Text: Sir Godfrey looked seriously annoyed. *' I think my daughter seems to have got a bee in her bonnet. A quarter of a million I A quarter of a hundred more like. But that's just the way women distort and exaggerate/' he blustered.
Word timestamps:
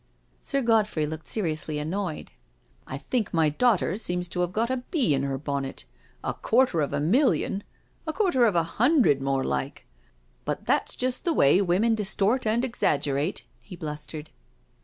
Sir 0.41 0.61
Godfrey 0.63 1.05
looked 1.05 1.27
seriously 1.27 1.77
annoyed. 1.77 2.31
*' 2.61 2.87
I 2.87 2.97
think 2.97 3.31
my 3.35 3.49
daughter 3.49 3.97
seems 3.97 4.27
to 4.29 4.41
have 4.41 4.51
got 4.51 4.71
a 4.71 4.77
bee 4.77 5.13
in 5.13 5.21
her 5.21 5.37
bonnet. 5.37 5.85
A 6.23 6.33
quarter 6.33 6.81
of 6.81 6.91
a 6.91 6.99
million 6.99 7.63
I 8.07 8.09
A 8.09 8.13
quarter 8.13 8.47
of 8.47 8.55
a 8.55 8.63
hundred 8.81 9.21
more 9.21 9.43
like. 9.43 9.85
But 10.43 10.65
that's 10.65 10.95
just 10.95 11.23
the 11.23 11.33
way 11.35 11.61
women 11.61 11.93
distort 11.93 12.47
and 12.47 12.63
exaggerate/' 12.63 13.43
he 13.59 13.75
blustered. 13.75 14.31